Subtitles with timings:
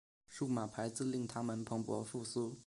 [0.27, 2.57] 数码排字令它们蓬勃复苏。